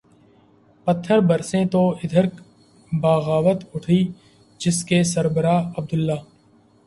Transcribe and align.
پتھر 0.87 1.19
برسیں 1.27 1.65
تو 1.71 1.81
ادھر 2.03 2.25
بغاوت 2.91 3.63
اٹھی 3.73 4.01
جس 4.59 4.83
کے 4.85 5.03
سربراہ 5.03 5.61
عبداللہ 5.77 6.19